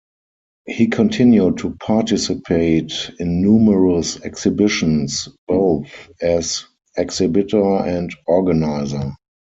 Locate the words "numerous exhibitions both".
3.43-5.91